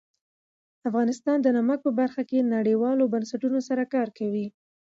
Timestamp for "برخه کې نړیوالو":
1.99-3.11